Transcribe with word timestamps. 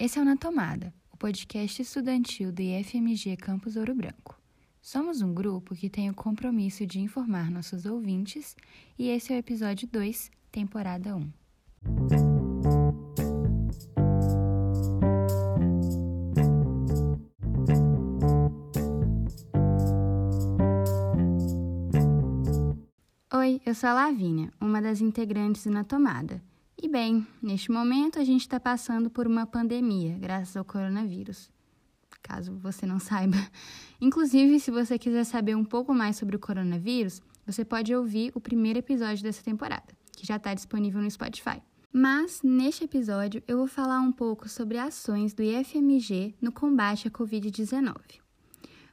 Esse 0.00 0.16
é 0.16 0.22
o 0.22 0.24
Na 0.24 0.36
Tomada, 0.36 0.94
o 1.12 1.16
podcast 1.16 1.82
estudantil 1.82 2.52
do 2.52 2.62
IFMG 2.62 3.36
Campus 3.36 3.74
Ouro 3.74 3.96
Branco. 3.96 4.40
Somos 4.80 5.22
um 5.22 5.34
grupo 5.34 5.74
que 5.74 5.90
tem 5.90 6.08
o 6.08 6.14
compromisso 6.14 6.86
de 6.86 7.00
informar 7.00 7.50
nossos 7.50 7.84
ouvintes 7.84 8.54
e 8.96 9.08
esse 9.08 9.32
é 9.32 9.36
o 9.36 9.40
episódio 9.40 9.88
2, 9.88 10.30
temporada 10.52 11.16
1. 11.16 11.32
Oi, 23.34 23.60
eu 23.66 23.74
sou 23.74 23.88
a 23.88 23.94
Lavínia, 23.94 24.52
uma 24.60 24.80
das 24.80 25.00
integrantes 25.00 25.64
do 25.64 25.72
Na 25.72 25.82
Tomada. 25.82 26.40
E 26.80 26.86
bem, 26.86 27.26
neste 27.42 27.72
momento 27.72 28.20
a 28.20 28.24
gente 28.24 28.42
está 28.42 28.60
passando 28.60 29.10
por 29.10 29.26
uma 29.26 29.44
pandemia, 29.44 30.16
graças 30.16 30.56
ao 30.56 30.64
coronavírus. 30.64 31.50
Caso 32.22 32.56
você 32.56 32.86
não 32.86 33.00
saiba. 33.00 33.36
Inclusive, 34.00 34.60
se 34.60 34.70
você 34.70 34.96
quiser 34.96 35.24
saber 35.24 35.56
um 35.56 35.64
pouco 35.64 35.92
mais 35.92 36.16
sobre 36.16 36.36
o 36.36 36.38
coronavírus, 36.38 37.20
você 37.44 37.64
pode 37.64 37.92
ouvir 37.92 38.30
o 38.32 38.40
primeiro 38.40 38.78
episódio 38.78 39.24
dessa 39.24 39.42
temporada, 39.42 39.92
que 40.16 40.24
já 40.24 40.36
está 40.36 40.54
disponível 40.54 41.02
no 41.02 41.10
Spotify. 41.10 41.60
Mas, 41.92 42.42
neste 42.44 42.84
episódio, 42.84 43.42
eu 43.48 43.56
vou 43.56 43.66
falar 43.66 43.98
um 43.98 44.12
pouco 44.12 44.48
sobre 44.48 44.78
ações 44.78 45.34
do 45.34 45.42
IFMG 45.42 46.36
no 46.40 46.52
combate 46.52 47.08
à 47.08 47.10
Covid-19. 47.10 47.96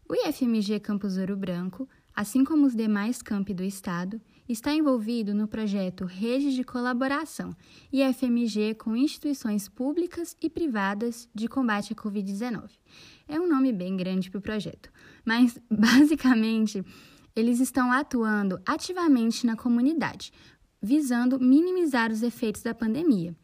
O 0.09 0.15
IFMG 0.15 0.79
Campus 0.79 1.17
Ouro 1.17 1.37
Branco, 1.37 1.87
assim 2.15 2.43
como 2.43 2.65
os 2.65 2.75
demais 2.75 3.21
campi 3.21 3.53
do 3.53 3.63
estado, 3.63 4.19
está 4.47 4.73
envolvido 4.73 5.33
no 5.33 5.47
projeto 5.47 6.05
Rede 6.05 6.55
de 6.55 6.63
Colaboração 6.63 7.55
IFMG 7.91 8.75
com 8.75 8.95
instituições 8.95 9.67
públicas 9.67 10.35
e 10.41 10.49
privadas 10.49 11.27
de 11.33 11.47
combate 11.47 11.93
à 11.93 11.95
Covid-19. 11.95 12.69
É 13.27 13.39
um 13.39 13.47
nome 13.47 13.73
bem 13.73 13.97
grande 13.97 14.29
para 14.29 14.37
o 14.37 14.41
projeto, 14.41 14.91
mas 15.25 15.59
basicamente 15.69 16.83
eles 17.35 17.59
estão 17.59 17.91
atuando 17.91 18.59
ativamente 18.65 19.45
na 19.45 19.55
comunidade, 19.55 20.31
visando 20.81 21.39
minimizar 21.39 22.11
os 22.11 22.23
efeitos 22.23 22.61
da 22.61 22.73
pandemia. 22.73 23.35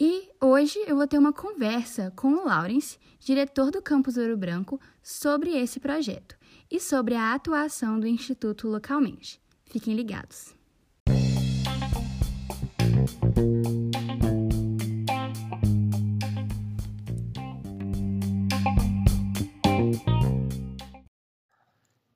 E 0.00 0.30
hoje 0.40 0.78
eu 0.86 0.94
vou 0.94 1.08
ter 1.08 1.18
uma 1.18 1.32
conversa 1.32 2.12
com 2.14 2.28
o 2.28 2.44
Lawrence, 2.44 2.98
diretor 3.18 3.72
do 3.72 3.82
Campus 3.82 4.16
Ouro 4.16 4.36
Branco, 4.36 4.80
sobre 5.02 5.50
esse 5.50 5.80
projeto 5.80 6.36
e 6.70 6.78
sobre 6.78 7.16
a 7.16 7.34
atuação 7.34 7.98
do 7.98 8.06
Instituto 8.06 8.68
localmente. 8.68 9.40
Fiquem 9.68 9.94
ligados. 9.94 10.54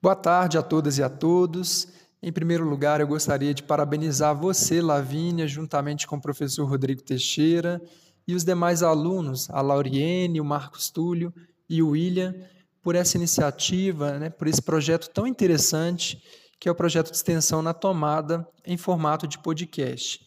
Boa 0.01 0.17
tarde 0.17 0.59
a 0.59 0.63
todas 0.63 0.99
e 0.99 1.03
a 1.03 1.09
todos. 1.09 1.89
Em 2.23 2.33
primeiro 2.33 2.69
lugar, 2.69 3.01
eu 3.01 3.07
gostaria 3.07 3.53
de 3.53 3.63
parabenizar 3.63 4.35
você, 4.35 4.81
Lavínia, 4.81 5.47
juntamente 5.47 6.07
com 6.07 6.17
o 6.17 6.21
professor 6.21 6.65
Rodrigo 6.65 7.03
Teixeira 7.03 7.81
e 8.27 8.35
os 8.35 8.45
demais 8.45 8.83
alunos, 8.83 9.51
a 9.51 9.61
Lauriene, 9.61 10.41
o 10.41 10.45
Marcos 10.45 10.91
Túlio 10.91 11.33
e 11.69 11.83
o 11.83 11.91
William, 11.91 12.35
por 12.83 12.95
essa 12.95 13.17
iniciativa, 13.17 14.19
né, 14.19 14.31
por 14.31 14.49
esse 14.49 14.61
projeto 14.61 15.09
tão 15.11 15.27
interessante 15.27 16.23
que 16.63 16.69
é 16.69 16.73
o 16.73 16.77
projeto 16.77 17.11
de 17.11 17.17
extensão 17.17 17.61
na 17.61 17.75
tomada 17.75 18.47
em 18.65 18.77
formato 18.77 19.27
de 19.27 19.37
podcast, 19.37 20.25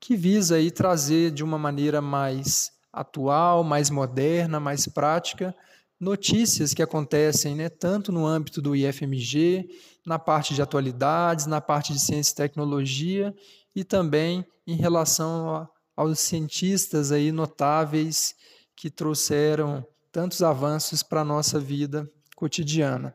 que 0.00 0.16
visa 0.16 0.56
aí 0.56 0.70
trazer 0.70 1.30
de 1.30 1.44
uma 1.44 1.58
maneira 1.58 2.00
mais 2.00 2.72
atual, 2.90 3.62
mais 3.62 3.90
moderna, 3.90 4.58
mais 4.58 4.86
prática, 4.86 5.54
notícias 6.00 6.72
que 6.72 6.82
acontecem 6.82 7.54
né, 7.54 7.68
tanto 7.68 8.10
no 8.10 8.24
âmbito 8.24 8.62
do 8.62 8.74
IFMG, 8.74 9.68
na 10.06 10.18
parte 10.18 10.54
de 10.54 10.62
atualidades, 10.62 11.44
na 11.44 11.60
parte 11.60 11.92
de 11.92 12.00
ciência 12.00 12.32
e 12.32 12.36
tecnologia 12.36 13.34
e 13.74 13.84
também 13.84 14.46
em 14.66 14.76
relação 14.76 15.54
a, 15.54 15.68
aos 15.94 16.20
cientistas 16.20 17.12
aí 17.12 17.30
notáveis 17.30 18.34
que 18.74 18.88
trouxeram 18.88 19.86
tantos 20.10 20.42
avanços 20.42 21.02
para 21.02 21.20
a 21.20 21.24
nossa 21.24 21.60
vida 21.60 22.10
cotidiana. 22.34 23.14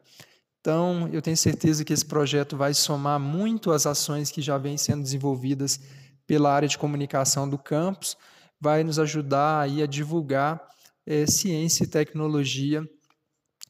Então, 0.61 1.09
eu 1.11 1.23
tenho 1.23 1.35
certeza 1.35 1.83
que 1.83 1.91
esse 1.91 2.05
projeto 2.05 2.55
vai 2.55 2.71
somar 2.73 3.19
muito 3.19 3.71
às 3.71 3.87
ações 3.87 4.29
que 4.29 4.43
já 4.43 4.59
vêm 4.59 4.77
sendo 4.77 5.01
desenvolvidas 5.01 5.79
pela 6.27 6.53
área 6.53 6.67
de 6.67 6.77
comunicação 6.77 7.49
do 7.49 7.57
campus, 7.57 8.15
vai 8.59 8.83
nos 8.83 8.99
ajudar 8.99 9.61
aí 9.61 9.81
a 9.81 9.87
divulgar 9.87 10.61
é, 11.03 11.25
ciência 11.25 11.83
e 11.83 11.87
tecnologia 11.87 12.87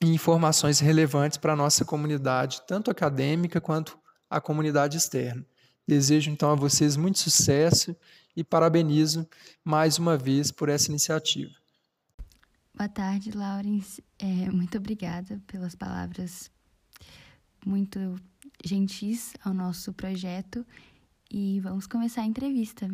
e 0.03 0.07
informações 0.13 0.81
relevantes 0.81 1.37
para 1.37 1.53
a 1.53 1.55
nossa 1.55 1.85
comunidade, 1.85 2.61
tanto 2.67 2.91
acadêmica 2.91 3.61
quanto 3.61 3.97
a 4.29 4.41
comunidade 4.41 4.97
externa. 4.97 5.45
Desejo 5.87 6.29
então 6.29 6.51
a 6.51 6.55
vocês 6.55 6.97
muito 6.97 7.19
sucesso 7.19 7.95
e 8.35 8.43
parabenizo 8.43 9.27
mais 9.63 9.97
uma 9.97 10.17
vez 10.17 10.51
por 10.51 10.67
essa 10.67 10.89
iniciativa. 10.89 11.53
Boa 12.75 12.89
tarde, 12.89 13.31
Laurence. 13.31 14.03
É, 14.19 14.49
muito 14.51 14.77
obrigada 14.77 15.41
pelas 15.47 15.73
palavras 15.73 16.51
muito 17.65 18.15
gentis 18.63 19.33
ao 19.43 19.53
nosso 19.53 19.93
projeto 19.93 20.65
e 21.29 21.59
vamos 21.61 21.87
começar 21.87 22.21
a 22.21 22.25
entrevista. 22.25 22.89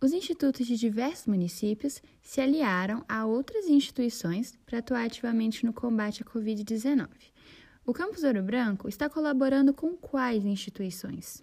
Os 0.00 0.12
institutos 0.12 0.66
de 0.66 0.76
diversos 0.76 1.26
municípios 1.26 2.02
se 2.22 2.40
aliaram 2.40 3.04
a 3.08 3.24
outras 3.24 3.66
instituições 3.66 4.54
para 4.66 4.78
atuar 4.78 5.04
ativamente 5.04 5.64
no 5.64 5.72
combate 5.72 6.22
à 6.22 6.26
Covid-19. 6.26 7.08
O 7.86 7.94
Campus 7.94 8.22
Ouro 8.24 8.42
Branco 8.42 8.88
está 8.88 9.08
colaborando 9.08 9.72
com 9.72 9.96
quais 9.96 10.44
instituições? 10.44 11.42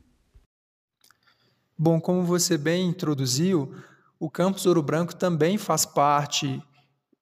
Bom, 1.77 1.99
como 1.99 2.23
você 2.23 2.57
bem 2.57 2.87
introduziu, 2.87 3.73
o 4.19 4.29
Campus 4.29 4.65
Ouro 4.65 4.83
Branco 4.83 5.15
também 5.15 5.57
faz 5.57 5.85
parte 5.85 6.61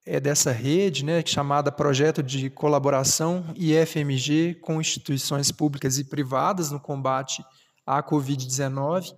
é 0.04 0.18
dessa 0.18 0.50
rede, 0.50 1.04
né, 1.04 1.22
chamada 1.24 1.70
Projeto 1.70 2.22
de 2.22 2.50
Colaboração 2.50 3.44
IFMG 3.56 4.54
com 4.60 4.80
instituições 4.80 5.52
públicas 5.52 5.98
e 5.98 6.04
privadas 6.04 6.70
no 6.72 6.80
combate 6.80 7.44
à 7.86 8.02
Covid-19. 8.02 9.14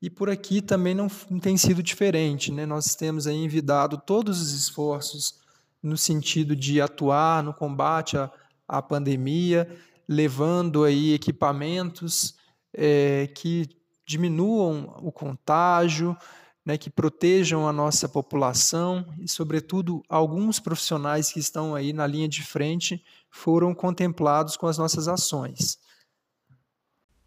E 0.00 0.08
por 0.08 0.30
aqui 0.30 0.62
também 0.62 0.94
não, 0.94 1.08
não, 1.28 1.38
tem 1.38 1.56
sido 1.56 1.82
diferente. 1.82 2.52
Né? 2.52 2.64
Nós 2.64 2.94
temos 2.94 3.26
aí 3.26 3.36
envidado 3.36 3.98
todos 3.98 4.40
os 4.40 4.52
esforços 4.52 5.40
no 5.82 5.96
sentido 5.96 6.54
de 6.54 6.80
atuar 6.80 7.42
no 7.42 7.52
combate 7.52 8.16
à, 8.16 8.30
à 8.68 8.80
pandemia, 8.80 9.68
levando 10.08 10.84
aí 10.84 11.12
equipamentos 11.12 12.34
é, 12.72 13.28
que 13.34 13.68
diminuam 14.06 14.96
o 15.02 15.12
contágio, 15.12 16.16
né, 16.64 16.76
que 16.76 16.90
protejam 16.90 17.66
a 17.66 17.72
nossa 17.72 18.08
população 18.08 19.06
e, 19.18 19.28
sobretudo, 19.28 20.02
alguns 20.08 20.60
profissionais 20.60 21.32
que 21.32 21.38
estão 21.38 21.74
aí 21.74 21.92
na 21.92 22.06
linha 22.06 22.28
de 22.28 22.42
frente 22.42 23.02
foram 23.30 23.74
contemplados 23.74 24.56
com 24.56 24.66
as 24.66 24.76
nossas 24.76 25.08
ações. 25.08 25.78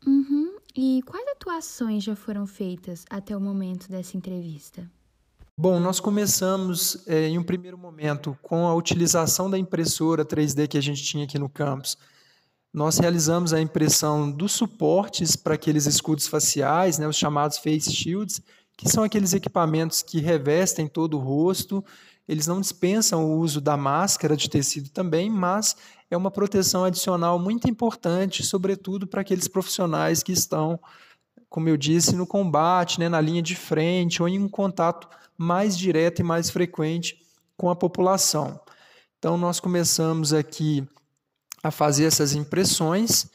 Uhum. 0.05 0.57
E 0.75 1.01
quais 1.05 1.27
atuações 1.29 2.03
já 2.03 2.15
foram 2.15 2.45
feitas 2.45 3.05
até 3.09 3.35
o 3.35 3.41
momento 3.41 3.89
dessa 3.89 4.17
entrevista? 4.17 4.89
Bom, 5.55 5.79
nós 5.79 5.99
começamos 5.99 7.07
é, 7.07 7.27
em 7.27 7.37
um 7.37 7.43
primeiro 7.43 7.77
momento 7.77 8.35
com 8.41 8.67
a 8.67 8.73
utilização 8.73 9.49
da 9.49 9.57
impressora 9.57 10.25
3D 10.25 10.67
que 10.67 10.77
a 10.77 10.81
gente 10.81 11.03
tinha 11.03 11.25
aqui 11.25 11.37
no 11.37 11.47
campus. 11.47 11.95
Nós 12.73 12.97
realizamos 12.97 13.53
a 13.53 13.61
impressão 13.61 14.31
dos 14.31 14.51
suportes 14.53 15.35
para 15.35 15.53
aqueles 15.53 15.85
escudos 15.85 16.27
faciais, 16.27 16.97
né, 16.97 17.07
os 17.07 17.15
chamados 17.15 17.59
face 17.59 17.93
shields, 17.93 18.41
que 18.77 18.89
são 18.89 19.03
aqueles 19.03 19.33
equipamentos 19.33 20.01
que 20.01 20.19
revestem 20.19 20.87
todo 20.87 21.17
o 21.17 21.19
rosto. 21.19 21.83
Eles 22.27 22.47
não 22.47 22.61
dispensam 22.61 23.25
o 23.25 23.37
uso 23.37 23.59
da 23.59 23.75
máscara 23.75 24.35
de 24.35 24.49
tecido 24.49 24.89
também, 24.89 25.29
mas 25.29 25.75
é 26.09 26.17
uma 26.17 26.31
proteção 26.31 26.83
adicional 26.83 27.37
muito 27.37 27.69
importante, 27.69 28.43
sobretudo 28.43 29.07
para 29.07 29.21
aqueles 29.21 29.47
profissionais 29.47 30.23
que 30.23 30.31
estão, 30.31 30.79
como 31.49 31.69
eu 31.69 31.77
disse, 31.77 32.15
no 32.15 32.25
combate, 32.25 32.99
né, 32.99 33.09
na 33.09 33.19
linha 33.19 33.41
de 33.41 33.55
frente 33.55 34.21
ou 34.21 34.27
em 34.27 34.39
um 34.39 34.47
contato 34.47 35.07
mais 35.37 35.77
direto 35.77 36.19
e 36.19 36.23
mais 36.23 36.49
frequente 36.49 37.17
com 37.57 37.69
a 37.69 37.75
população. 37.75 38.59
Então, 39.17 39.37
nós 39.37 39.59
começamos 39.59 40.33
aqui 40.33 40.87
a 41.63 41.71
fazer 41.71 42.05
essas 42.05 42.33
impressões. 42.33 43.27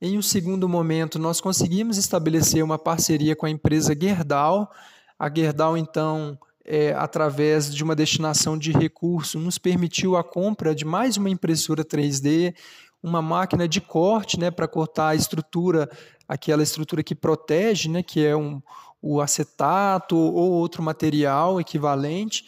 Em 0.00 0.18
um 0.18 0.22
segundo 0.22 0.68
momento, 0.68 1.18
nós 1.18 1.40
conseguimos 1.40 1.96
estabelecer 1.96 2.62
uma 2.62 2.78
parceria 2.78 3.34
com 3.34 3.46
a 3.46 3.50
empresa 3.50 3.96
Gerdau. 3.98 4.70
A 5.18 5.34
Gerdau, 5.34 5.74
então, 5.74 6.38
é, 6.66 6.92
através 6.92 7.74
de 7.74 7.82
uma 7.82 7.96
destinação 7.96 8.58
de 8.58 8.72
recurso, 8.72 9.38
nos 9.38 9.56
permitiu 9.56 10.14
a 10.14 10.22
compra 10.22 10.74
de 10.74 10.84
mais 10.84 11.16
uma 11.16 11.30
impressora 11.30 11.82
3D, 11.82 12.54
uma 13.02 13.22
máquina 13.22 13.66
de 13.66 13.80
corte 13.80 14.38
né, 14.38 14.50
para 14.50 14.68
cortar 14.68 15.08
a 15.08 15.14
estrutura, 15.14 15.88
aquela 16.28 16.62
estrutura 16.62 17.02
que 17.02 17.14
protege, 17.14 17.88
né, 17.88 18.02
que 18.02 18.22
é 18.22 18.36
um, 18.36 18.60
o 19.00 19.18
acetato 19.22 20.14
ou 20.14 20.52
outro 20.52 20.82
material 20.82 21.58
equivalente. 21.58 22.44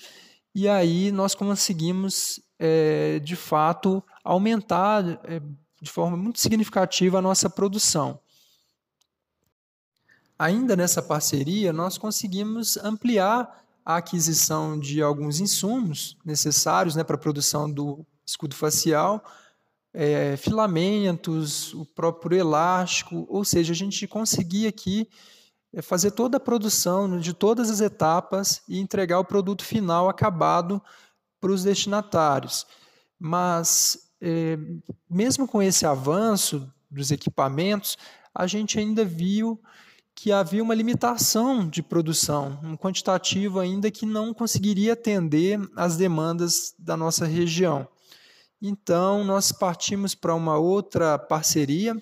e 0.54 0.68
aí 0.68 1.10
nós 1.10 1.34
conseguimos, 1.34 2.40
é, 2.58 3.20
de 3.20 3.36
fato, 3.36 4.04
aumentar 4.22 5.20
é, 5.24 5.40
de 5.80 5.90
forma 5.90 6.16
muito 6.16 6.40
significativa 6.40 7.18
a 7.18 7.22
nossa 7.22 7.48
produção. 7.48 8.20
Ainda 10.38 10.76
nessa 10.76 11.02
parceria, 11.02 11.72
nós 11.72 11.98
conseguimos 11.98 12.76
ampliar 12.78 13.64
a 13.84 13.96
aquisição 13.96 14.78
de 14.78 15.02
alguns 15.02 15.40
insumos 15.40 16.16
necessários 16.24 16.94
né, 16.94 17.02
para 17.02 17.16
a 17.16 17.18
produção 17.18 17.70
do 17.70 18.06
escudo 18.24 18.54
facial, 18.54 19.24
é, 19.92 20.36
filamentos, 20.36 21.72
o 21.74 21.84
próprio 21.84 22.38
elástico, 22.38 23.26
ou 23.28 23.44
seja, 23.44 23.72
a 23.72 23.76
gente 23.76 24.06
conseguia 24.06 24.68
aqui 24.68 25.08
é, 25.72 25.82
fazer 25.82 26.10
toda 26.12 26.36
a 26.36 26.40
produção 26.40 27.18
de 27.18 27.32
todas 27.32 27.70
as 27.70 27.80
etapas 27.80 28.62
e 28.68 28.78
entregar 28.78 29.18
o 29.18 29.24
produto 29.24 29.64
final 29.64 30.08
acabado 30.08 30.80
para 31.40 31.50
os 31.50 31.64
destinatários. 31.64 32.66
Mas, 33.18 34.07
é, 34.20 34.58
mesmo 35.08 35.46
com 35.46 35.62
esse 35.62 35.86
avanço 35.86 36.70
dos 36.90 37.10
equipamentos, 37.10 37.96
a 38.34 38.46
gente 38.46 38.78
ainda 38.78 39.04
viu 39.04 39.60
que 40.14 40.32
havia 40.32 40.62
uma 40.62 40.74
limitação 40.74 41.68
de 41.68 41.80
produção, 41.80 42.58
um 42.64 42.76
quantitativo 42.76 43.60
ainda 43.60 43.88
que 43.90 44.04
não 44.04 44.34
conseguiria 44.34 44.94
atender 44.94 45.60
às 45.76 45.96
demandas 45.96 46.74
da 46.76 46.96
nossa 46.96 47.24
região. 47.24 47.86
Então, 48.60 49.22
nós 49.22 49.52
partimos 49.52 50.16
para 50.16 50.34
uma 50.34 50.58
outra 50.58 51.16
parceria, 51.16 51.96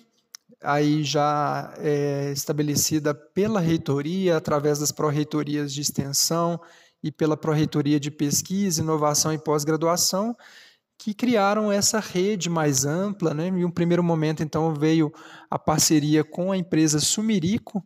aí 0.63 1.03
já 1.03 1.71
é, 1.77 2.31
estabelecida 2.31 3.13
pela 3.13 3.59
reitoria, 3.59 4.35
através 4.35 4.79
das 4.79 4.91
pró-reitorias 4.91 5.71
de 5.71 5.81
extensão 5.81 6.59
e 7.03 7.11
pela 7.11 7.37
pró-reitoria 7.37 7.99
de 7.99 8.09
pesquisa, 8.09 8.81
inovação 8.81 9.31
e 9.31 9.37
pós-graduação, 9.37 10.35
que 10.97 11.13
criaram 11.13 11.71
essa 11.71 11.99
rede 11.99 12.49
mais 12.49 12.85
ampla. 12.85 13.33
Né? 13.33 13.47
Em 13.47 13.63
um 13.63 13.71
primeiro 13.71 14.03
momento, 14.03 14.41
então, 14.41 14.73
veio 14.73 15.13
a 15.49 15.59
parceria 15.59 16.23
com 16.23 16.51
a 16.51 16.57
empresa 16.57 16.99
Sumirico, 16.99 17.85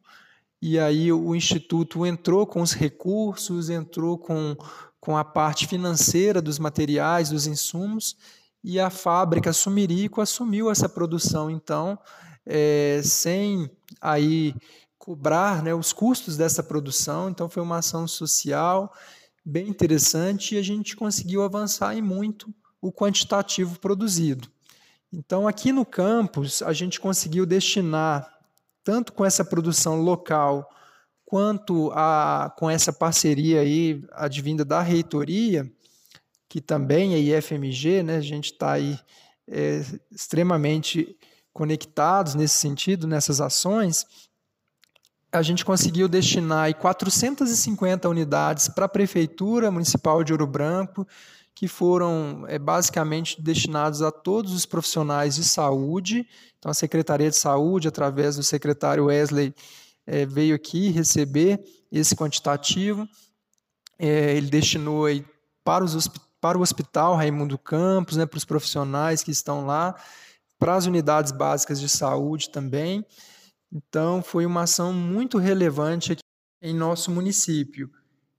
e 0.61 0.77
aí 0.77 1.11
o 1.11 1.35
Instituto 1.35 2.05
entrou 2.05 2.45
com 2.45 2.61
os 2.61 2.73
recursos, 2.73 3.69
entrou 3.69 4.17
com, 4.17 4.55
com 4.99 5.17
a 5.17 5.25
parte 5.25 5.67
financeira 5.67 6.41
dos 6.41 6.59
materiais, 6.59 7.29
dos 7.29 7.47
insumos, 7.47 8.15
e 8.63 8.79
a 8.79 8.91
fábrica 8.91 9.51
Sumirico 9.51 10.21
assumiu 10.21 10.69
essa 10.69 10.87
produção, 10.87 11.49
então, 11.49 11.97
é, 12.45 13.01
sem 13.03 13.69
aí 13.99 14.53
cobrar 14.99 15.63
né, 15.63 15.73
os 15.73 15.91
custos 15.91 16.37
dessa 16.37 16.61
produção. 16.61 17.27
Então, 17.27 17.49
foi 17.49 17.63
uma 17.63 17.79
ação 17.79 18.07
social 18.07 18.93
bem 19.43 19.67
interessante 19.67 20.53
e 20.53 20.59
a 20.59 20.61
gente 20.61 20.95
conseguiu 20.95 21.41
avançar 21.41 21.97
em 21.97 22.03
muito 22.03 22.53
o 22.81 22.91
quantitativo 22.91 23.79
produzido. 23.79 24.49
Então, 25.13 25.47
aqui 25.47 25.71
no 25.71 25.85
campus, 25.85 26.61
a 26.61 26.73
gente 26.73 26.99
conseguiu 26.99 27.45
destinar 27.45 28.27
tanto 28.83 29.13
com 29.13 29.23
essa 29.23 29.45
produção 29.45 30.01
local 30.01 30.67
quanto 31.23 31.91
a, 31.93 32.53
com 32.57 32.69
essa 32.69 32.91
parceria 32.91 33.61
aí 33.61 34.03
advinda 34.13 34.65
da 34.65 34.81
reitoria, 34.81 35.71
que 36.49 36.59
também 36.59 37.13
é 37.13 37.37
IFMG, 37.37 38.03
né, 38.03 38.17
a 38.17 38.21
gente 38.21 38.51
está 38.51 38.73
aí 38.73 38.99
é, 39.47 39.81
extremamente 40.11 41.15
conectados 41.53 42.35
nesse 42.35 42.55
sentido, 42.55 43.07
nessas 43.07 43.39
ações, 43.39 44.05
a 45.31 45.41
gente 45.41 45.63
conseguiu 45.63 46.09
destinar 46.09 46.63
aí 46.63 46.73
450 46.73 48.09
unidades 48.09 48.67
para 48.67 48.85
a 48.85 48.89
Prefeitura 48.89 49.71
Municipal 49.71 50.23
de 50.23 50.33
Ouro 50.33 50.45
Branco, 50.45 51.07
que 51.61 51.67
foram 51.67 52.43
é, 52.47 52.57
basicamente 52.57 53.39
destinados 53.39 54.01
a 54.01 54.11
todos 54.11 54.51
os 54.51 54.65
profissionais 54.65 55.35
de 55.35 55.43
saúde. 55.43 56.27
Então, 56.57 56.71
a 56.71 56.73
Secretaria 56.73 57.29
de 57.29 57.35
Saúde, 57.35 57.87
através 57.87 58.35
do 58.35 58.41
secretário 58.41 59.05
Wesley, 59.05 59.53
é, 60.07 60.25
veio 60.25 60.55
aqui 60.55 60.89
receber 60.89 61.63
esse 61.91 62.15
quantitativo. 62.15 63.07
É, 63.99 64.35
ele 64.35 64.49
destinou 64.49 65.05
aí 65.05 65.23
para, 65.63 65.83
os, 65.83 66.09
para 66.41 66.57
o 66.57 66.61
Hospital 66.61 67.15
Raimundo 67.15 67.59
Campos, 67.59 68.17
né, 68.17 68.25
para 68.25 68.37
os 68.39 68.45
profissionais 68.45 69.21
que 69.21 69.29
estão 69.29 69.63
lá, 69.63 69.95
para 70.57 70.73
as 70.73 70.87
unidades 70.87 71.31
básicas 71.31 71.79
de 71.79 71.87
saúde 71.87 72.49
também. 72.49 73.05
Então, 73.71 74.23
foi 74.23 74.47
uma 74.47 74.63
ação 74.63 74.91
muito 74.91 75.37
relevante 75.37 76.13
aqui 76.13 76.23
em 76.59 76.73
nosso 76.73 77.11
município. 77.11 77.87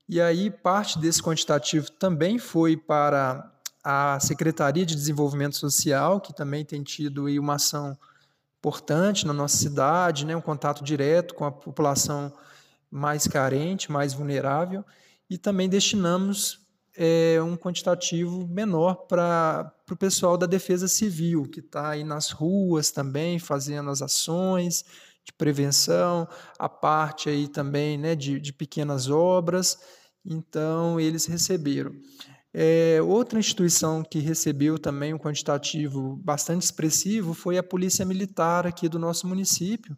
E 0.07 0.19
aí, 0.19 0.49
parte 0.49 0.99
desse 0.99 1.21
quantitativo 1.21 1.89
também 1.91 2.37
foi 2.37 2.75
para 2.75 3.51
a 3.83 4.19
Secretaria 4.19 4.85
de 4.85 4.95
Desenvolvimento 4.95 5.57
Social, 5.57 6.21
que 6.21 6.33
também 6.33 6.63
tem 6.63 6.83
tido 6.83 7.25
uma 7.25 7.55
ação 7.55 7.97
importante 8.59 9.27
na 9.27 9.33
nossa 9.33 9.57
cidade, 9.57 10.25
né, 10.25 10.35
um 10.35 10.41
contato 10.41 10.83
direto 10.83 11.33
com 11.33 11.43
a 11.43 11.51
população 11.51 12.31
mais 12.89 13.27
carente, 13.27 13.91
mais 13.91 14.13
vulnerável, 14.13 14.85
e 15.29 15.37
também 15.37 15.67
destinamos 15.67 16.61
é, 16.95 17.41
um 17.41 17.57
quantitativo 17.57 18.47
menor 18.47 19.07
para 19.07 19.73
o 19.89 19.95
pessoal 19.95 20.37
da 20.37 20.45
Defesa 20.45 20.87
Civil, 20.87 21.43
que 21.43 21.59
está 21.59 21.89
aí 21.89 22.03
nas 22.03 22.29
ruas 22.29 22.91
também, 22.91 23.39
fazendo 23.39 23.89
as 23.89 24.01
ações, 24.01 24.85
de 25.23 25.31
prevenção, 25.33 26.27
a 26.59 26.67
parte 26.67 27.29
aí 27.29 27.47
também 27.47 27.97
né, 27.97 28.15
de, 28.15 28.39
de 28.39 28.51
pequenas 28.51 29.09
obras, 29.09 29.77
então 30.25 30.99
eles 30.99 31.25
receberam. 31.25 31.93
É, 32.53 33.01
outra 33.01 33.39
instituição 33.39 34.03
que 34.03 34.19
recebeu 34.19 34.77
também 34.77 35.13
um 35.13 35.17
quantitativo 35.17 36.15
bastante 36.17 36.61
expressivo 36.61 37.33
foi 37.33 37.57
a 37.57 37.63
Polícia 37.63 38.05
Militar 38.05 38.67
aqui 38.67 38.87
do 38.87 38.99
nosso 38.99 39.27
município. 39.27 39.97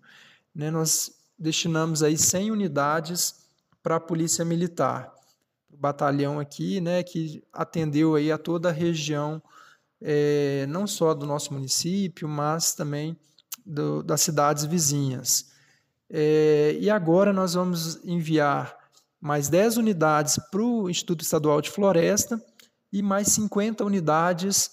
Né, 0.53 0.71
nós 0.71 1.11
destinamos 1.37 2.01
aí 2.01 2.17
100 2.17 2.51
unidades 2.51 3.45
para 3.83 3.97
a 3.97 3.99
Polícia 3.99 4.45
Militar, 4.45 5.13
o 5.69 5.75
batalhão 5.77 6.39
aqui, 6.39 6.79
né, 6.79 7.03
que 7.03 7.43
atendeu 7.51 8.15
aí 8.15 8.31
a 8.31 8.37
toda 8.37 8.69
a 8.69 8.71
região, 8.71 9.41
é, 10.01 10.65
não 10.67 10.87
só 10.87 11.13
do 11.13 11.25
nosso 11.25 11.53
município, 11.53 12.27
mas 12.27 12.73
também 12.73 13.17
do, 13.65 14.03
das 14.03 14.21
cidades 14.21 14.65
vizinhas. 14.65 15.51
É, 16.09 16.77
e 16.79 16.89
agora 16.89 17.33
nós 17.33 17.55
vamos 17.55 17.99
enviar 18.03 18.75
mais 19.19 19.49
10 19.49 19.77
unidades 19.77 20.39
para 20.51 20.61
o 20.61 20.89
Instituto 20.89 21.23
Estadual 21.23 21.59
de 21.61 21.71
Floresta 21.71 22.39
e 22.93 23.01
mais 23.01 23.29
50 23.29 23.83
unidades 23.83 24.71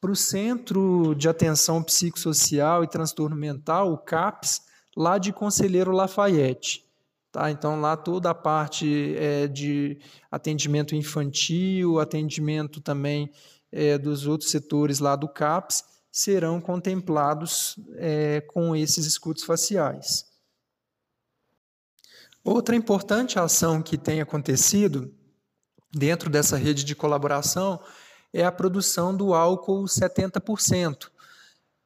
para 0.00 0.10
o 0.10 0.16
Centro 0.16 1.14
de 1.14 1.28
Atenção 1.28 1.82
Psicossocial 1.82 2.82
e 2.82 2.88
Transtorno 2.88 3.36
Mental, 3.36 3.92
o 3.92 3.98
CAPS, 3.98 4.62
lá 4.96 5.18
de 5.18 5.32
Conselheiro 5.32 5.92
Lafayette. 5.92 6.84
Tá? 7.30 7.50
Então, 7.50 7.80
lá 7.80 7.96
toda 7.96 8.30
a 8.30 8.34
parte 8.34 9.14
é, 9.16 9.46
de 9.46 9.98
atendimento 10.30 10.96
infantil, 10.96 12.00
atendimento 12.00 12.80
também 12.80 13.30
é, 13.70 13.98
dos 13.98 14.26
outros 14.26 14.50
setores 14.50 14.98
lá 14.98 15.14
do 15.14 15.28
CAPS, 15.28 15.84
serão 16.10 16.60
contemplados 16.60 17.76
é, 17.96 18.40
com 18.40 18.74
esses 18.74 19.06
escudos 19.06 19.44
faciais. 19.44 20.26
Outra 22.42 22.74
importante 22.74 23.38
ação 23.38 23.82
que 23.82 23.98
tem 23.98 24.20
acontecido 24.20 25.14
dentro 25.92 26.30
dessa 26.30 26.56
rede 26.56 26.84
de 26.84 26.94
colaboração 26.94 27.80
é 28.32 28.44
a 28.44 28.52
produção 28.52 29.14
do 29.14 29.34
álcool 29.34 29.84
70%. 29.84 31.10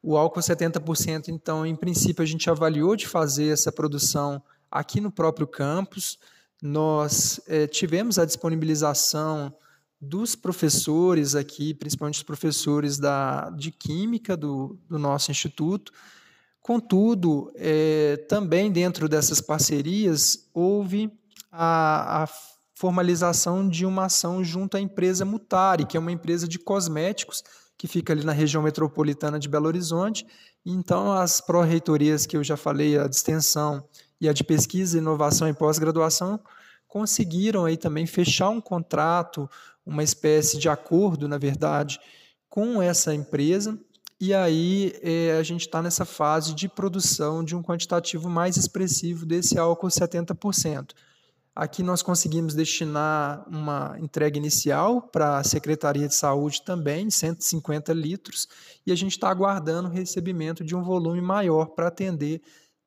O 0.01 0.15
álcool 0.15 0.39
70%, 0.39 1.29
então, 1.29 1.65
em 1.65 1.75
princípio, 1.75 2.21
a 2.21 2.25
gente 2.25 2.49
avaliou 2.49 2.95
de 2.95 3.07
fazer 3.07 3.51
essa 3.51 3.71
produção 3.71 4.41
aqui 4.69 5.01
no 5.01 5.11
próprio 5.11 5.47
campus. 5.47 6.19
Nós 6.61 7.39
é, 7.47 7.65
tivemos 7.67 8.19
a 8.19 8.25
disponibilização 8.25 9.53
dos 10.05 10.35
professores 10.35 11.35
aqui, 11.35 11.73
principalmente 11.73 12.15
os 12.15 12.23
professores 12.23 12.97
da, 12.97 13.49
de 13.49 13.71
Química 13.71 14.37
do, 14.37 14.77
do 14.87 14.99
nosso 14.99 15.31
instituto. 15.31 15.91
Contudo, 16.61 17.51
é, 17.55 18.17
também 18.29 18.71
dentro 18.71 19.07
dessas 19.07 19.41
parcerias, 19.41 20.49
houve 20.53 21.11
a, 21.51 22.23
a, 22.23 22.29
formalização 22.77 23.67
de 23.69 23.85
uma 23.85 24.05
ação 24.05 24.43
junto 24.43 24.75
à 24.75 24.81
empresa 24.81 25.23
Mutari, 25.23 25.85
que 25.85 25.95
é 25.95 25.99
uma 25.99 26.11
empresa 26.11 26.45
de 26.45 26.59
cosméticos 26.59 27.41
que 27.77 27.87
fica 27.87 28.11
ali 28.11 28.23
na 28.23 28.33
região 28.33 28.61
metropolitana 28.61 29.39
de 29.39 29.47
Belo 29.47 29.67
Horizonte. 29.67 30.25
Então, 30.65 31.13
as 31.13 31.39
pró-reitorias 31.39 32.25
que 32.25 32.35
eu 32.35 32.43
já 32.43 32.57
falei, 32.57 32.97
a 32.97 33.07
de 33.07 33.15
extensão 33.15 33.87
e 34.19 34.27
a 34.27 34.33
de 34.33 34.43
pesquisa, 34.43 34.97
inovação 34.97 35.47
e 35.47 35.53
pós-graduação, 35.53 36.39
conseguiram 36.95 37.65
aí 37.65 37.77
também 37.77 38.05
fechar 38.05 38.49
um 38.49 38.61
contrato, 38.61 39.49
uma 39.85 40.03
espécie 40.03 40.57
de 40.57 40.67
acordo, 40.67 41.27
na 41.27 41.37
verdade, 41.37 41.99
com 42.49 42.81
essa 42.81 43.13
empresa. 43.13 43.79
E 44.19 44.33
aí 44.33 44.93
é, 45.01 45.37
a 45.37 45.43
gente 45.43 45.61
está 45.61 45.81
nessa 45.81 46.05
fase 46.05 46.53
de 46.53 46.69
produção 46.69 47.43
de 47.43 47.55
um 47.55 47.61
quantitativo 47.61 48.29
mais 48.29 48.57
expressivo 48.57 49.25
desse 49.25 49.57
álcool 49.57 49.87
70%. 49.87 50.91
Aqui 51.55 51.81
nós 51.81 52.01
conseguimos 52.01 52.53
destinar 52.53 53.47
uma 53.47 53.95
entrega 53.99 54.37
inicial 54.37 55.01
para 55.01 55.37
a 55.37 55.43
Secretaria 55.43 56.05
de 56.05 56.13
Saúde 56.13 56.61
também, 56.63 57.09
150 57.09 57.93
litros, 57.93 58.47
e 58.85 58.91
a 58.91 58.95
gente 58.95 59.11
está 59.13 59.29
aguardando 59.29 59.87
o 59.87 59.91
recebimento 59.91 60.65
de 60.65 60.75
um 60.75 60.83
volume 60.83 61.21
maior 61.21 61.67
para 61.67 61.87
atender 61.87 62.41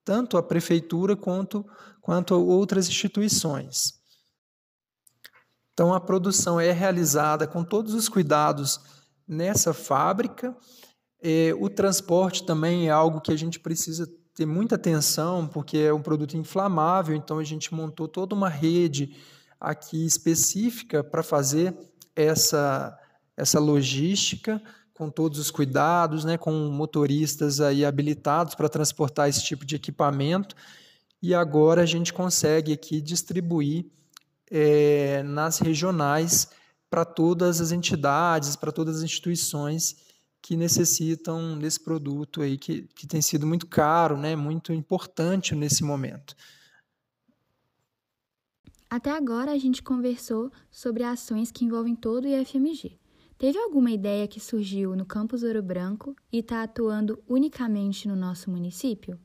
tanto 0.04 0.36
a 0.36 0.42
prefeitura 0.42 1.16
quanto, 1.16 1.64
quanto 2.02 2.34
outras 2.34 2.88
instituições. 2.88 3.97
Então, 5.78 5.94
a 5.94 6.00
produção 6.00 6.58
é 6.58 6.72
realizada 6.72 7.46
com 7.46 7.62
todos 7.62 7.94
os 7.94 8.08
cuidados 8.08 8.80
nessa 9.28 9.72
fábrica. 9.72 10.52
É, 11.22 11.54
o 11.56 11.70
transporte 11.70 12.42
também 12.42 12.88
é 12.88 12.90
algo 12.90 13.20
que 13.20 13.30
a 13.30 13.36
gente 13.36 13.60
precisa 13.60 14.04
ter 14.34 14.44
muita 14.44 14.74
atenção, 14.74 15.46
porque 15.46 15.78
é 15.78 15.94
um 15.94 16.02
produto 16.02 16.36
inflamável, 16.36 17.14
então 17.14 17.38
a 17.38 17.44
gente 17.44 17.72
montou 17.72 18.08
toda 18.08 18.34
uma 18.34 18.48
rede 18.48 19.14
aqui 19.60 20.04
específica 20.04 21.04
para 21.04 21.22
fazer 21.22 21.72
essa, 22.16 22.98
essa 23.36 23.60
logística 23.60 24.60
com 24.92 25.08
todos 25.08 25.38
os 25.38 25.48
cuidados, 25.48 26.24
né, 26.24 26.36
com 26.36 26.50
motoristas 26.70 27.60
aí 27.60 27.84
habilitados 27.84 28.56
para 28.56 28.68
transportar 28.68 29.28
esse 29.28 29.44
tipo 29.44 29.64
de 29.64 29.76
equipamento. 29.76 30.56
E 31.22 31.36
agora 31.36 31.82
a 31.82 31.86
gente 31.86 32.12
consegue 32.12 32.72
aqui 32.72 33.00
distribuir 33.00 33.86
é, 34.50 35.22
nas 35.22 35.58
regionais 35.58 36.48
para 36.90 37.04
todas 37.04 37.60
as 37.60 37.70
entidades, 37.70 38.56
para 38.56 38.72
todas 38.72 38.96
as 38.96 39.02
instituições 39.02 39.96
que 40.40 40.56
necessitam 40.56 41.58
desse 41.58 41.80
produto 41.80 42.40
aí 42.40 42.56
que, 42.56 42.82
que 42.94 43.06
tem 43.06 43.20
sido 43.20 43.46
muito 43.46 43.66
caro, 43.66 44.16
né, 44.16 44.34
muito 44.34 44.72
importante 44.72 45.54
nesse 45.54 45.84
momento. 45.84 46.34
Até 48.88 49.10
agora 49.10 49.52
a 49.52 49.58
gente 49.58 49.82
conversou 49.82 50.50
sobre 50.70 51.02
ações 51.02 51.50
que 51.50 51.64
envolvem 51.64 51.94
todo 51.94 52.24
o 52.24 52.28
IFMG. 52.28 52.98
Teve 53.36 53.58
alguma 53.58 53.90
ideia 53.90 54.26
que 54.26 54.40
surgiu 54.40 54.96
no 54.96 55.04
campus 55.04 55.42
Ouro 55.42 55.62
Branco 55.62 56.16
e 56.32 56.38
está 56.38 56.62
atuando 56.62 57.22
unicamente 57.28 58.08
no 58.08 58.16
nosso 58.16 58.50
município? 58.50 59.20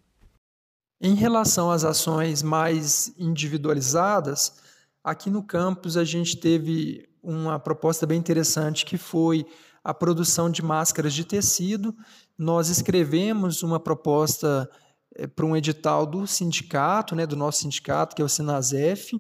Em 1.02 1.16
relação 1.16 1.72
às 1.72 1.84
ações 1.84 2.44
mais 2.44 3.14
individualizadas, 3.18 4.62
aqui 5.04 5.30
no 5.30 5.44
campus 5.44 5.98
a 5.98 6.04
gente 6.04 6.38
teve 6.38 7.08
uma 7.22 7.60
proposta 7.60 8.06
bem 8.06 8.18
interessante 8.18 8.86
que 8.86 8.98
foi 8.98 9.46
a 9.84 9.94
produção 9.94 10.50
de 10.50 10.62
máscaras 10.62 11.14
de 11.14 11.26
tecido. 11.26 11.96
Nós 12.38 12.70
escrevemos 12.70 13.64
uma 13.64 13.80
proposta 13.80 14.70
é, 15.16 15.28
para 15.28 15.46
um 15.46 15.56
edital 15.56 16.06
do 16.06 16.26
sindicato, 16.26 17.16
né, 17.16 17.26
do 17.26 17.36
nosso 17.36 17.62
sindicato, 17.62 18.16
que 18.16 18.22
é 18.22 18.26
o 18.26 18.30
Sinasef, 18.30 19.20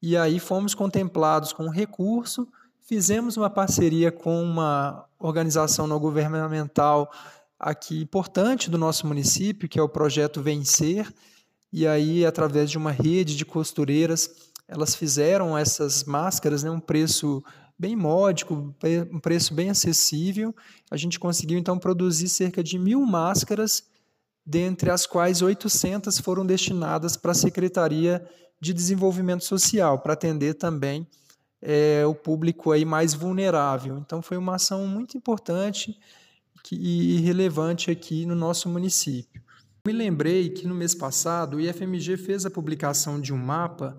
e 0.00 0.16
aí 0.16 0.38
fomos 0.38 0.74
contemplados 0.74 1.52
com 1.52 1.64
um 1.64 1.70
recurso, 1.70 2.48
fizemos 2.80 3.36
uma 3.36 3.50
parceria 3.50 4.12
com 4.12 4.40
uma 4.42 5.04
organização 5.18 5.86
não 5.86 5.98
governamental 5.98 7.12
aqui 7.58 8.00
importante 8.00 8.70
do 8.70 8.78
nosso 8.78 9.06
município, 9.06 9.68
que 9.68 9.78
é 9.78 9.82
o 9.82 9.88
projeto 9.88 10.40
Vencer, 10.40 11.12
e 11.72 11.86
aí 11.86 12.24
através 12.24 12.70
de 12.70 12.78
uma 12.78 12.92
rede 12.92 13.36
de 13.36 13.44
costureiras, 13.44 14.47
elas 14.68 14.94
fizeram 14.94 15.56
essas 15.56 16.04
máscaras, 16.04 16.62
né, 16.62 16.70
um 16.70 16.78
preço 16.78 17.42
bem 17.78 17.96
módico, 17.96 18.74
um 19.10 19.18
preço 19.18 19.54
bem 19.54 19.70
acessível. 19.70 20.54
A 20.90 20.96
gente 20.96 21.18
conseguiu 21.18 21.58
então 21.58 21.78
produzir 21.78 22.28
cerca 22.28 22.62
de 22.62 22.78
mil 22.78 23.00
máscaras, 23.06 23.84
dentre 24.44 24.90
as 24.90 25.06
quais 25.06 25.40
800 25.40 26.18
foram 26.18 26.44
destinadas 26.44 27.16
para 27.16 27.32
a 27.32 27.34
Secretaria 27.34 28.26
de 28.60 28.74
Desenvolvimento 28.74 29.44
Social, 29.44 30.00
para 30.00 30.14
atender 30.14 30.54
também 30.54 31.06
é, 31.62 32.04
o 32.06 32.14
público 32.14 32.72
aí 32.72 32.84
mais 32.84 33.14
vulnerável. 33.14 33.98
Então 33.98 34.20
foi 34.20 34.36
uma 34.36 34.56
ação 34.56 34.86
muito 34.86 35.16
importante 35.16 35.98
e 36.70 37.20
relevante 37.20 37.90
aqui 37.90 38.26
no 38.26 38.34
nosso 38.34 38.68
município. 38.68 39.40
Me 39.86 39.92
lembrei 39.92 40.50
que 40.50 40.66
no 40.66 40.74
mês 40.74 40.94
passado 40.94 41.56
o 41.56 41.60
IFMG 41.60 42.16
fez 42.16 42.44
a 42.44 42.50
publicação 42.50 43.20
de 43.20 43.32
um 43.32 43.38
mapa 43.38 43.98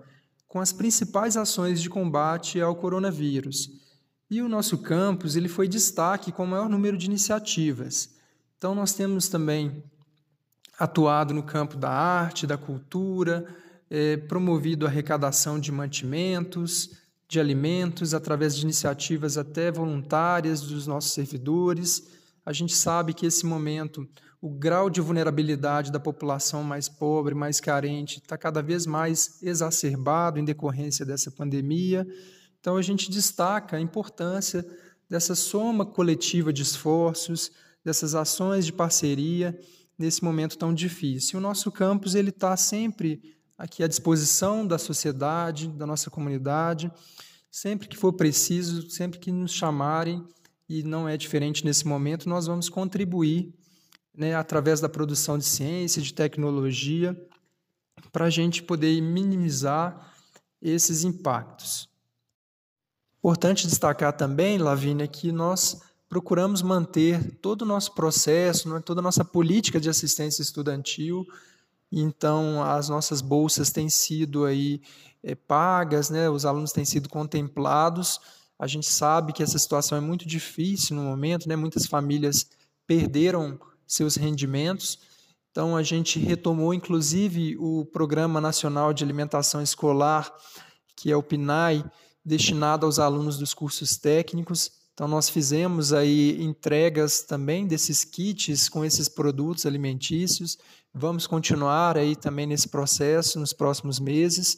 com 0.49 0.59
as 0.59 0.73
principais 0.73 1.37
ações 1.37 1.79
de 1.79 1.89
combate 1.89 2.59
ao 2.59 2.75
coronavírus. 2.75 3.69
E 4.29 4.41
o 4.41 4.49
nosso 4.49 4.79
campus 4.79 5.35
ele 5.35 5.47
foi 5.47 5.67
destaque 5.67 6.31
com 6.31 6.43
o 6.43 6.47
maior 6.47 6.67
número 6.67 6.97
de 6.97 7.05
iniciativas. 7.05 8.09
Então, 8.57 8.73
nós 8.73 8.93
temos 8.93 9.29
também 9.29 9.83
atuado 10.77 11.35
no 11.35 11.43
campo 11.43 11.77
da 11.77 11.89
arte, 11.89 12.47
da 12.47 12.57
cultura, 12.57 13.45
é, 13.89 14.17
promovido 14.17 14.85
a 14.85 14.89
arrecadação 14.89 15.59
de 15.59 15.71
mantimentos, 15.71 16.91
de 17.27 17.39
alimentos, 17.39 18.15
através 18.15 18.55
de 18.55 18.63
iniciativas 18.63 19.37
até 19.37 19.71
voluntárias 19.71 20.61
dos 20.61 20.87
nossos 20.87 21.11
servidores. 21.11 22.07
A 22.43 22.51
gente 22.51 22.75
sabe 22.75 23.13
que 23.13 23.27
esse 23.27 23.45
momento 23.45 24.07
o 24.41 24.49
grau 24.49 24.89
de 24.89 25.01
vulnerabilidade 25.01 25.91
da 25.91 25.99
população 25.99 26.63
mais 26.63 26.87
pobre, 26.87 27.35
mais 27.35 27.59
carente, 27.59 28.19
está 28.19 28.37
cada 28.37 28.61
vez 28.61 28.85
mais 28.85 29.41
exacerbado 29.43 30.39
em 30.39 30.45
decorrência 30.45 31.05
dessa 31.05 31.29
pandemia. 31.29 32.07
Então, 32.59 32.77
a 32.77 32.81
gente 32.81 33.11
destaca 33.11 33.75
a 33.75 33.81
importância 33.81 34.65
dessa 35.09 35.35
soma 35.35 35.85
coletiva 35.85 36.53
de 36.53 36.61
esforços, 36.61 37.51
dessas 37.83 38.15
ações 38.15 38.65
de 38.65 38.71
parceria 38.71 39.59
nesse 39.97 40.23
momento 40.23 40.57
tão 40.57 40.73
difícil. 40.73 41.39
O 41.39 41.41
nosso 41.41 41.69
campus 41.71 42.15
ele 42.15 42.29
está 42.29 42.55
sempre 42.55 43.21
aqui 43.57 43.83
à 43.83 43.87
disposição 43.87 44.65
da 44.65 44.77
sociedade, 44.77 45.67
da 45.67 45.85
nossa 45.85 46.09
comunidade, 46.09 46.89
sempre 47.51 47.89
que 47.89 47.97
for 47.97 48.13
preciso, 48.13 48.89
sempre 48.89 49.19
que 49.19 49.31
nos 49.31 49.51
chamarem, 49.51 50.23
e 50.69 50.83
não 50.83 51.09
é 51.09 51.17
diferente 51.17 51.65
nesse 51.65 51.85
momento, 51.85 52.29
nós 52.29 52.45
vamos 52.45 52.69
contribuir 52.69 53.53
né, 54.19 54.35
através 54.35 54.81
da 54.81 54.89
produção 54.89 55.37
de 55.37 55.45
ciência, 55.45 56.01
de 56.01 56.13
tecnologia, 56.13 57.17
para 58.11 58.25
a 58.25 58.29
gente 58.29 58.61
poder 58.61 59.01
minimizar 59.01 60.13
esses 60.61 61.05
impactos. 61.05 61.87
Importante 63.19 63.65
destacar 63.65 64.11
também, 64.11 64.57
Lavínia, 64.57 65.07
que 65.07 65.31
nós 65.31 65.81
procuramos 66.09 66.61
manter 66.61 67.35
todo 67.35 67.61
o 67.61 67.65
nosso 67.65 67.95
processo, 67.95 68.67
né, 68.67 68.81
toda 68.83 68.99
a 68.99 69.01
nossa 69.01 69.23
política 69.23 69.79
de 69.79 69.89
assistência 69.89 70.41
estudantil. 70.41 71.25
Então, 71.89 72.61
as 72.61 72.89
nossas 72.89 73.21
bolsas 73.21 73.71
têm 73.71 73.89
sido 73.89 74.43
aí 74.43 74.81
é, 75.23 75.33
pagas, 75.33 76.09
né, 76.09 76.29
os 76.29 76.45
alunos 76.45 76.73
têm 76.73 76.83
sido 76.83 77.07
contemplados. 77.07 78.19
A 78.57 78.67
gente 78.67 78.87
sabe 78.87 79.31
que 79.31 79.41
essa 79.41 79.57
situação 79.57 79.97
é 79.97 80.01
muito 80.01 80.27
difícil 80.27 80.97
no 80.97 81.03
momento, 81.03 81.47
né, 81.47 81.55
muitas 81.55 81.85
famílias 81.85 82.45
perderam 82.85 83.57
seus 83.89 84.15
rendimentos. 84.15 84.99
Então, 85.51 85.75
a 85.75 85.81
gente 85.81 86.19
retomou, 86.19 86.73
inclusive, 86.73 87.57
o 87.57 87.83
Programa 87.85 88.39
Nacional 88.39 88.93
de 88.93 89.03
Alimentação 89.03 89.61
Escolar, 89.61 90.31
que 90.95 91.11
é 91.11 91.17
o 91.17 91.23
PNAE, 91.23 91.83
destinado 92.23 92.85
aos 92.85 92.99
alunos 92.99 93.37
dos 93.37 93.53
cursos 93.53 93.97
técnicos. 93.97 94.71
Então, 94.93 95.07
nós 95.07 95.27
fizemos 95.27 95.91
aí 95.91 96.41
entregas 96.41 97.23
também 97.23 97.65
desses 97.65 98.03
kits 98.03 98.69
com 98.69 98.85
esses 98.85 99.09
produtos 99.09 99.65
alimentícios. 99.65 100.57
Vamos 100.93 101.25
continuar 101.25 101.97
aí 101.97 102.15
também 102.15 102.45
nesse 102.45 102.69
processo 102.69 103.39
nos 103.39 103.53
próximos 103.53 103.99
meses. 103.99 104.55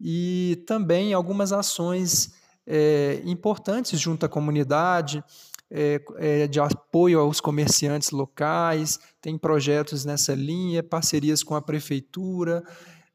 E 0.00 0.64
também 0.66 1.12
algumas 1.12 1.52
ações 1.52 2.32
é, 2.66 3.22
importantes 3.24 4.00
junto 4.00 4.26
à 4.26 4.28
comunidade, 4.28 5.22
é, 5.70 6.00
é, 6.16 6.46
de 6.46 6.60
apoio 6.60 7.20
aos 7.20 7.40
comerciantes 7.40 8.10
locais, 8.10 8.98
tem 9.20 9.36
projetos 9.36 10.04
nessa 10.04 10.34
linha, 10.34 10.82
parcerias 10.82 11.42
com 11.42 11.54
a 11.54 11.62
prefeitura, 11.62 12.62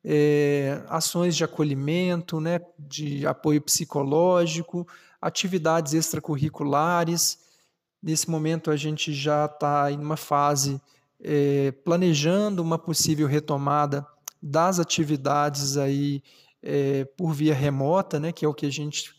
é, 0.04 0.82
ações 0.88 1.36
de 1.36 1.44
acolhimento, 1.44 2.40
né, 2.40 2.60
de 2.78 3.26
apoio 3.28 3.62
psicológico, 3.62 4.88
atividades 5.22 5.94
extracurriculares. 5.94 7.40
Nesse 8.02 8.30
momento, 8.30 8.72
a 8.72 8.76
gente 8.78 9.14
já 9.14 9.46
está 9.46 9.92
em 9.92 9.98
uma 9.98 10.18
fase 10.18 10.82
é, 11.22 11.72
planejando 11.84 12.62
uma 12.62 12.80
possível 12.80 13.28
retomada 13.28 14.06
das 14.42 14.80
atividades 14.80 15.76
aí 15.76 16.24
é, 16.64 17.06
por 17.18 17.34
via 17.34 17.54
remota, 17.54 18.20
né, 18.20 18.32
que 18.32 18.46
é 18.46 18.48
o 18.48 18.54
que 18.54 18.66
a 18.66 18.72
gente 18.72 19.19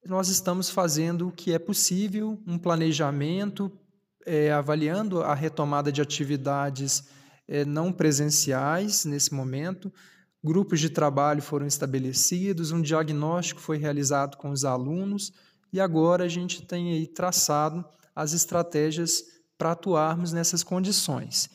nós 0.04 0.28
estamos 0.28 0.68
fazendo 0.68 1.28
o 1.28 1.32
que 1.32 1.52
é 1.52 1.58
possível, 1.58 2.38
um 2.46 2.58
planejamento, 2.58 3.72
é, 4.26 4.52
avaliando 4.52 5.22
a 5.22 5.34
retomada 5.34 5.92
de 5.92 6.00
atividades 6.00 7.04
é, 7.46 7.64
não 7.64 7.92
presenciais 7.92 9.04
nesse 9.04 9.34
momento. 9.34 9.92
Grupos 10.42 10.80
de 10.80 10.90
trabalho 10.90 11.42
foram 11.42 11.66
estabelecidos, 11.66 12.70
um 12.70 12.82
diagnóstico 12.82 13.60
foi 13.60 13.78
realizado 13.78 14.36
com 14.36 14.50
os 14.50 14.64
alunos 14.64 15.32
e 15.72 15.80
agora 15.80 16.24
a 16.24 16.28
gente 16.28 16.62
tem 16.62 16.92
aí 16.92 17.06
traçado 17.06 17.84
as 18.14 18.32
estratégias 18.32 19.24
para 19.56 19.72
atuarmos 19.72 20.32
nessas 20.32 20.62
condições. 20.62 21.50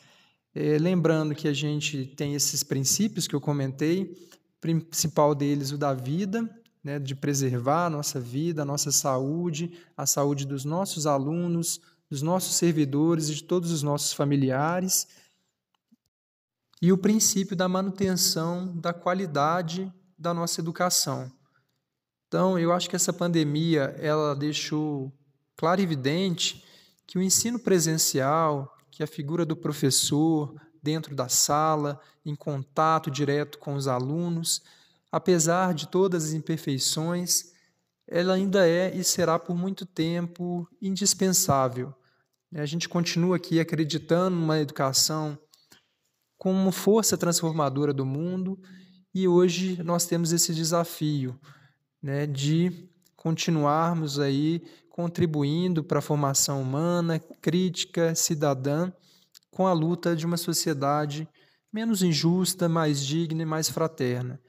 É, 0.54 0.76
lembrando 0.78 1.34
que 1.34 1.46
a 1.46 1.52
gente 1.52 2.06
tem 2.16 2.34
esses 2.34 2.62
princípios 2.62 3.28
que 3.28 3.34
eu 3.34 3.40
comentei, 3.40 4.12
principal 4.60 5.34
deles 5.34 5.70
o 5.70 5.78
da 5.78 5.94
vida, 5.94 6.48
né, 6.82 6.98
de 6.98 7.14
preservar 7.14 7.86
a 7.86 7.90
nossa 7.90 8.18
vida, 8.18 8.62
a 8.62 8.64
nossa 8.64 8.90
saúde, 8.90 9.72
a 9.96 10.06
saúde 10.06 10.46
dos 10.46 10.64
nossos 10.64 11.06
alunos, 11.06 11.80
dos 12.10 12.22
nossos 12.22 12.56
servidores 12.56 13.28
e 13.28 13.34
de 13.36 13.44
todos 13.44 13.70
os 13.70 13.82
nossos 13.82 14.12
familiares, 14.12 15.06
e 16.82 16.92
o 16.92 16.98
princípio 16.98 17.54
da 17.54 17.68
manutenção 17.68 18.76
da 18.78 18.92
qualidade 18.92 19.92
da 20.18 20.34
nossa 20.34 20.60
educação. 20.60 21.30
Então, 22.26 22.58
eu 22.58 22.72
acho 22.72 22.88
que 22.88 22.96
essa 22.96 23.12
pandemia 23.12 23.94
ela 23.98 24.34
deixou 24.34 25.12
claro 25.56 25.80
e 25.80 25.84
evidente 25.84 26.64
que 27.06 27.18
o 27.18 27.22
ensino 27.22 27.58
presencial, 27.58 28.76
que 28.90 29.02
a 29.02 29.06
figura 29.06 29.44
do 29.44 29.56
professor 29.56 30.54
dentro 30.82 31.14
da 31.14 31.28
sala, 31.28 32.00
em 32.24 32.34
contato 32.34 33.10
direto 33.10 33.58
com 33.58 33.74
os 33.74 33.86
alunos, 33.86 34.62
apesar 35.12 35.74
de 35.74 35.86
todas 35.88 36.26
as 36.26 36.32
imperfeições, 36.32 37.52
ela 38.06 38.34
ainda 38.34 38.66
é 38.66 38.94
e 38.94 39.04
será 39.04 39.38
por 39.38 39.54
muito 39.54 39.84
tempo 39.84 40.68
indispensável. 40.80 41.94
A 42.52 42.66
gente 42.66 42.88
continua 42.88 43.36
aqui 43.36 43.60
acreditando 43.60 44.36
numa 44.36 44.58
educação 44.58 45.38
como 46.36 46.72
força 46.72 47.16
transformadora 47.16 47.92
do 47.92 48.04
mundo 48.04 48.58
e 49.14 49.28
hoje 49.28 49.80
nós 49.84 50.04
temos 50.04 50.32
esse 50.32 50.52
desafio 50.52 51.38
né, 52.02 52.26
de 52.26 52.88
continuarmos 53.14 54.18
aí 54.18 54.62
contribuindo 54.88 55.84
para 55.84 56.00
a 56.00 56.02
formação 56.02 56.60
humana, 56.60 57.20
crítica, 57.40 58.16
cidadã, 58.16 58.92
com 59.48 59.68
a 59.68 59.72
luta 59.72 60.16
de 60.16 60.26
uma 60.26 60.36
sociedade 60.36 61.28
menos 61.72 62.02
injusta, 62.02 62.68
mais 62.68 63.04
digna 63.04 63.42
e 63.42 63.46
mais 63.46 63.70
fraterna. 63.70 64.40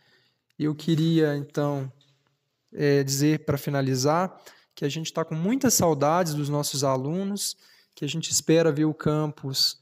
Eu 0.58 0.74
queria, 0.74 1.36
então, 1.38 1.92
é, 2.74 3.04
dizer 3.04 3.46
para 3.46 3.60
finalizar 3.60 4.42
que 4.74 4.86
a 4.86 4.90
gente 4.90 5.06
está 5.06 5.24
com 5.24 5.36
muitas 5.36 5.76
saudades 5.76 6.34
dos 6.34 6.50
nossos 6.50 6.84
alunos, 6.84 7.56
que 8.02 8.06
a 8.06 8.10
gente 8.10 8.32
espera 8.32 8.72
ver 8.72 8.86
o 8.86 8.96
campus 8.96 9.78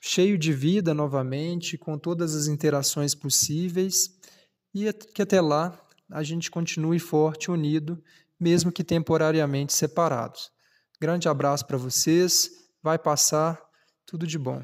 cheio 0.00 0.38
de 0.38 0.52
vida 0.52 0.94
novamente, 0.94 1.76
com 1.76 1.98
todas 1.98 2.32
as 2.32 2.46
interações 2.46 3.12
possíveis, 3.12 4.08
e 4.72 4.92
que 4.92 5.20
até 5.20 5.40
lá 5.40 5.76
a 6.08 6.22
gente 6.22 6.48
continue 6.48 7.00
forte, 7.00 7.50
unido 7.50 8.00
mesmo 8.38 8.70
que 8.70 8.84
temporariamente 8.84 9.72
separados. 9.72 10.48
Grande 11.00 11.28
abraço 11.28 11.66
para 11.66 11.76
vocês, 11.76 12.48
vai 12.80 13.00
passar, 13.00 13.60
tudo 14.06 14.28
de 14.28 14.38
bom. 14.38 14.62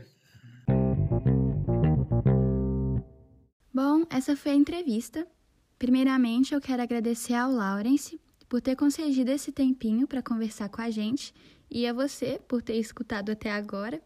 Bom, 3.75 4.07
essa 4.11 4.37
foi 4.37 4.53
a 4.53 4.55
entrevista. 4.55 5.27
Primeiramente, 5.77 6.55
eu 6.55 6.61
quero 6.61 6.81
agradecer 6.81 7.35
ao 7.35 7.51
Laurence 7.51 8.21
por 8.49 8.61
ter 8.61 8.77
concedido 8.77 9.33
esse 9.33 9.51
tempinho 9.51 10.07
para 10.07 10.23
conversar 10.23 10.69
com 10.69 10.81
a 10.81 10.89
gente 10.89 11.35
e 11.73 11.87
a 11.87 11.93
você 11.93 12.41
por 12.47 12.63
ter 12.63 12.77
escutado 12.77 13.31
até 13.31 13.51
agora. 13.51 14.01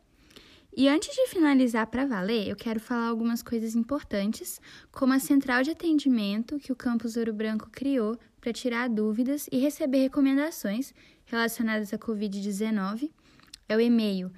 E 0.77 0.89
antes 0.89 1.15
de 1.15 1.27
finalizar 1.29 1.87
para 1.87 2.05
valer, 2.05 2.49
eu 2.49 2.55
quero 2.55 2.79
falar 2.79 3.09
algumas 3.09 3.43
coisas 3.43 3.75
importantes, 3.75 4.61
como 4.93 5.15
a 5.15 5.19
central 5.19 5.63
de 5.63 5.71
atendimento 5.71 6.59
que 6.59 6.71
o 6.71 6.77
Campus 6.77 7.17
Ouro 7.17 7.33
Branco 7.33 7.71
criou 7.73 8.19
para 8.41 8.53
tirar 8.53 8.91
dúvidas 8.91 9.49
e 9.51 9.59
receber 9.59 10.03
recomendações 10.03 10.93
relacionadas 11.25 11.95
à 11.95 11.99
Covid-19. 11.99 13.11
É 13.69 13.77
o 13.77 13.81
e-mail 13.81 14.31